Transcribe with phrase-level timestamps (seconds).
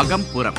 [0.00, 0.58] அகம்புறம்.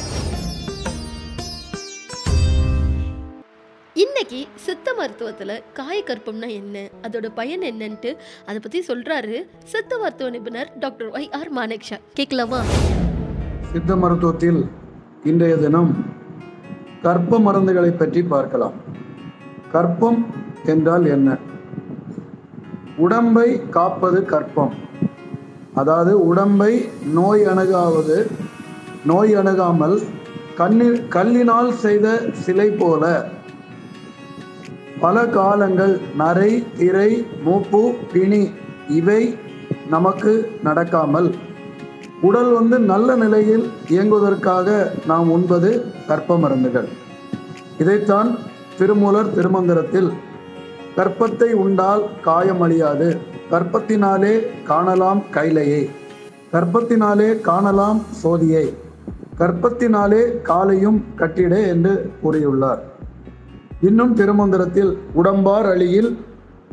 [3.94, 6.89] இன்னைக்கு சித்த மருத்துவத்துல காயக்கற்பம்னா என்ன?
[7.01, 8.15] அதோட பயன் என்னன்ட்டு
[8.46, 11.99] அதை பத்தி சொல்றாரு சித்த மருத்துவ நிபுணர் டாக்டர் ஒய் ஆர் மானேக்ஷா.
[12.13, 12.60] கேட்கலாமா
[13.71, 14.69] சித்த மருத்துவத்தில்
[15.24, 16.05] இன்றைய தினம்
[17.02, 18.73] கற்ப மருந்துகளை பற்றி பார்க்கலாம்.
[19.71, 20.26] கற்பம்
[20.66, 21.38] என்றால் என்ன?
[22.98, 24.73] உடம்பை காப்பது கற்பம்.
[25.73, 28.31] அதாவது உடம்பை நோய் அணுகாவது
[29.05, 30.01] நோய் அணுகாமல்
[30.55, 33.25] கண்ணில் கல்லினால் செய்த சிலை போல.
[34.99, 38.51] பல காலங்கள் நரை திரை மூப்பு பிணி
[38.89, 39.37] இவை
[39.89, 41.34] நமக்கு நடக்காமல்
[42.21, 46.87] உடல் வந்து நல்ல நிலையில் இயங்குவதற்காக நாம் உண்பது கற்ப மருந்துகள்.
[47.77, 48.37] இதைத்தான்
[48.77, 50.13] திருமூலர் திருமந்திரத்தில்
[50.97, 53.17] கற்பத்தை உண்டால் காயம் அழியாது
[53.51, 55.89] கற்பத்தினாலே காணலாம் கைலையை.
[56.54, 58.65] கற்பத்தினாலே காணலாம் சோதியை.
[59.40, 62.81] கற்பத்தினாலே காலையும் கட்டிட என்று கூறியுள்ளார்.
[63.81, 66.18] இன்னும் திருமந்திரத்தில் உடம்பார் அழியில்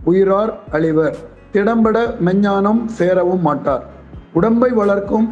[0.04, 1.16] உயிரார் அழிவர்.
[1.52, 3.84] திடம்பட மெஞ்ஞானம் சேரவும் மாட்டார்.
[4.32, 5.28] உடம்பை வளர்க்கும்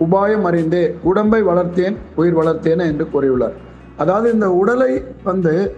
[0.00, 3.56] உபாயம் அறிந்தே உடம்பை வளர்த்தேன் உயிர் வளர்த்தேன் என்று கூறியுள்ளார்.
[3.96, 5.74] அதாவது இந்த உடலை வந்து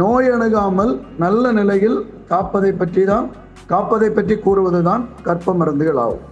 [0.00, 1.98] நோய் அணுகாமல் நல்ல நிலையில்
[2.30, 3.26] காப்பதை பற்றி தான்
[3.70, 6.24] காப்பதை பற்றி கூறுவதுதான் கற்ப மருந்துகள் ஆகும்.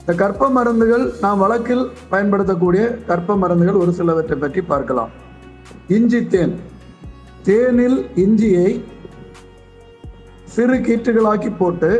[0.00, 5.12] இந்த கற்ப மருந்துகள் நாம் வழக்கில் பயன்படுத்தக்கூடிய கற்ப மருந்துகள் ஒரு சிலவற்றை பற்றி பார்க்கலாம்.
[5.96, 6.54] இஞ்சி தேன்.
[7.48, 8.70] தேனில் இஞ்சியை
[10.54, 11.90] சிறு கீற்றுகளாக்கி போட்டு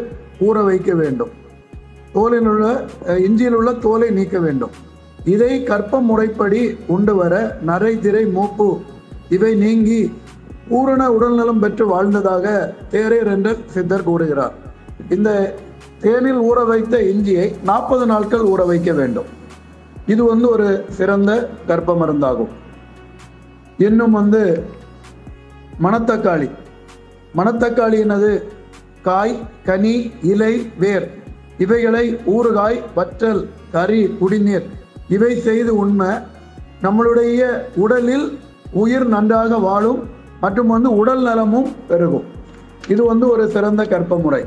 [0.47, 1.33] ஊற வைக்க வேண்டும்.
[2.15, 2.67] தோலில் உள்ள
[3.27, 4.75] இஞ்சியில் உள்ள தோலை நீக்க வேண்டும்.
[5.35, 6.63] இதை கற்ப முறைப்படி
[6.97, 7.35] உண்டு வர
[7.71, 8.69] நரை திரை மூப்பு
[9.37, 10.01] இவை நீங்கி
[10.73, 12.47] பூரண உடல்நலம் பெற்று வாழ்ந்ததாக
[12.93, 14.55] தேரேர் என்ற சித்தர் கூறுகிறார்.
[15.17, 15.31] இந்த
[16.05, 19.31] தேனில் ஊற வைத்த இஞ்சியை நாற்பது நாட்கள் ஊற வைக்க வேண்டும்.
[20.13, 21.31] இது வந்து ஒரு சிறந்த
[21.67, 22.53] கற்ப மருந்தாகும்
[23.87, 24.43] இன்னும் வந்து
[25.83, 26.49] மணத்தக்காளி.
[27.39, 28.33] மணத்தக்காளி என்னது?
[29.09, 29.35] காய்
[29.69, 29.95] கனி
[30.33, 31.07] இலை வேர்.
[31.65, 34.67] இவைகளை ஊறுகாய் வற்றல் கறி குடிநீர்
[35.17, 36.11] இவை செய்து உண்மை
[36.85, 37.43] நம்மளுடைய
[37.85, 38.27] உடலில்
[38.83, 40.01] உயிர் நன்றாக வாழும்
[40.43, 42.29] மற்றும் வந்து உடல் நலமும் பெருகும்.
[42.93, 44.43] இது வந்து ஒரு சிறந்த கற்ப முறை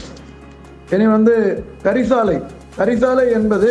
[0.94, 1.35] இனி வந்து
[1.83, 2.38] கரிசாலை.
[2.79, 3.69] கரிசாலை என்பது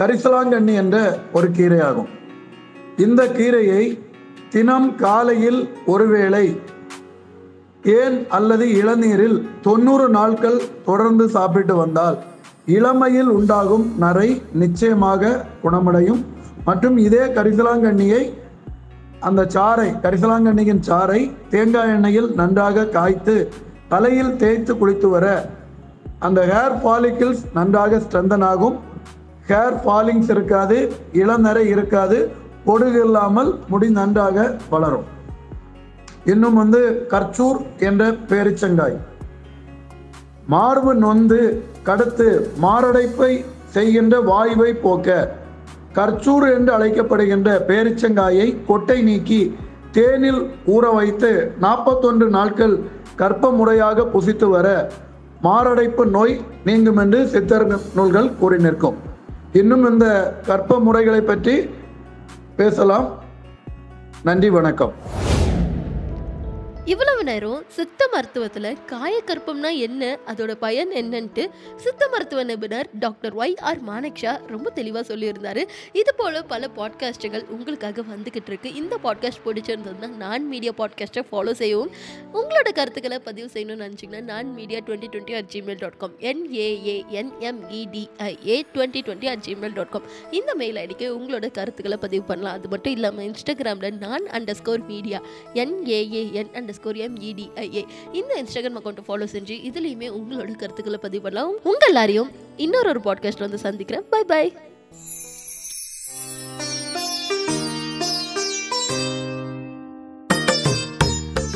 [0.00, 0.96] கரிசலாங்கண்ணி என்ற
[1.36, 2.10] ஒரு கீரையாகும்.
[3.04, 3.84] இந்த கீரையை
[4.54, 5.60] தினம் காலையில்
[5.92, 6.44] ஒருவேளை
[7.98, 10.58] ஏன் அல்லது இளநீரில் தொண்ணூறு நாட்கள்
[10.88, 12.18] தொடர்ந்து சாப்பிட்டு வந்தால்
[12.78, 14.28] இளமையில் உண்டாகும் நரை
[14.62, 16.22] நிச்சயமாக குணமடையும்.
[16.68, 18.22] மற்றும் இதே கரிசலாங்கண்ணியை
[19.20, 21.20] அந்த சாறை கரிசலாங்கண்ணியின் சாறை
[21.50, 23.34] தேங்காய் எண்ணெயில் நன்றாக காய்த்து
[23.88, 25.26] தலையில் தேய்த்து குளித்து வர
[26.18, 28.76] அந்த ஹேர் ஃபாலிக்கிள்ஸ் நன்றாக ஸ்ட்ரென்தன் ஆகும்
[29.48, 30.78] ஹேர் ஃபாலிங்ஸ் இருக்காது
[31.12, 32.18] இளநரை இருக்காது
[32.66, 34.38] பொடுகு இல்லாமல் முடி நன்றாக
[34.70, 35.06] வளரும்.
[36.24, 36.80] இன்னும் வந்து
[37.10, 38.98] கர்ச்சூர் என்ற பேரிச்சங்காய்.
[40.46, 41.40] மார்பு நொந்து
[41.88, 42.28] கடுத்து
[42.62, 43.32] மாரடைப்பை
[43.74, 45.08] செய்கின்ற வாய்வை போக்க
[45.94, 49.40] கர்ச்சூர் என்று அழைக்கப்படுகின்ற பேரிச்சங்காயை கொட்டை நீக்கி
[49.92, 51.30] தேனில் ஊற வைத்து
[51.60, 52.74] நாற்பத்தொன்று நாட்கள்
[53.16, 54.68] கற்ப முறையாக புசித்து வர
[55.46, 56.34] மாரடைப்பு நோய்
[56.64, 58.98] நீங்கும் என்று சித்தர் நூல்கள் கூறி நிற்கும்.
[59.52, 60.06] இன்னும் இந்த
[60.46, 61.56] கற்ப முறைகளை பற்றி
[62.56, 63.08] பேசலாம்.
[64.22, 64.94] நன்றி வணக்கம்.
[66.90, 70.18] இவ்வளவு நேரம் சித்த மருத்துவத்துல காயக்கற்பம்னா என்ன?
[70.26, 75.68] அதோட பயன் என்னன்ட்டு சித்த மருத்துவ நிபுணர் டாக்டர் ஒய் ஆர் மானக்ஷா ரொம்ப தெளிவா சொல்லியிருந்தாரு.
[75.92, 78.74] இது போல பல பாட்காஸ்ட்டுகள் உங்களுக்காக வந்துகிட்டு இருக்கு.
[78.74, 81.90] இந்த பாட்காஸ்ட் பிடிச்சிருந்ததுன்னா நான் மீடியா பாட்காஸ்ட்டை ஃபாலோ செய்யவும்.
[82.34, 89.02] உங்களோட கருத்துக்களை பதிவு செய்யணும்னு நினச்சிங்கன்னா நான் media twenty twenty at Gmail dot com NAANMEDIA twenty
[89.08, 92.58] twenty at Gmail dot com இந்த மெயில் ஐடிக்கு உங்களோட கருத்துக்களை பதிவு பண்ணலாம்.
[92.58, 94.26] அது மட்டும் இல்லாமல் இன்ஸ்டாகிராமில் நான்
[94.62, 95.20] underscore media
[95.54, 97.82] N A A N underscore M E D I A
[98.12, 103.38] இந்த இன்ஸ்டாகிராம் அக்கௌண்ட்டை ஃபாலோ செஞ்சு இதுலேயுமே உங்களோட கருத்துக்களை பதிவு பண்ணலாம் உங்கள் எல்லாரையும் இன்னொரு ஒரு பாட்காஸ்ட்
[103.38, 104.04] வந்து சந்திக்கிறேன்.
[104.10, 104.52] Bye bye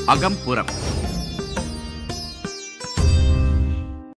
[0.06, 0.70] அகம்புறம்.